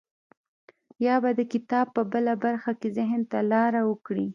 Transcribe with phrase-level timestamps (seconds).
[1.05, 4.27] يا به د کتاب په بله برخه کې ذهن ته لاره وکړي.